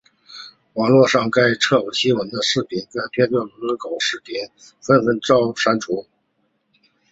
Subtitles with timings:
[0.73, 4.49] 网路上该则新闻的视频片段与恶搞视频
[4.81, 6.07] 纷纷遭删除。